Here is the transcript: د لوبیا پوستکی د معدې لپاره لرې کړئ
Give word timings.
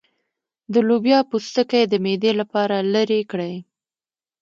د 0.73 0.75
لوبیا 0.87 1.19
پوستکی 1.29 1.83
د 1.87 1.93
معدې 2.03 2.31
لپاره 2.39 2.75
لرې 2.93 3.21
کړئ 3.31 3.55